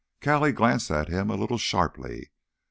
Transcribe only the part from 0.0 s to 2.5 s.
Callie glanced at him a little sharply.